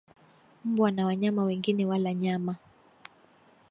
mbwa 0.65 0.91
na 0.91 1.05
wanyama 1.05 1.43
wengine 1.43 1.85
wala 1.85 2.13
nyama 2.13 2.55